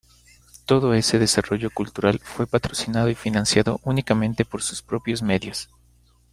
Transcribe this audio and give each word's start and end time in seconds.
Todo 0.65 0.95
ese 0.95 1.19
desarrollo 1.19 1.69
cultural 1.69 2.17
fue 2.23 2.47
patrocinado 2.47 3.09
y 3.11 3.13
financiado 3.13 3.79
únicamente 3.83 4.45
por 4.45 4.63
sus 4.63 4.81
propios 4.81 5.21
medios. 5.21 5.69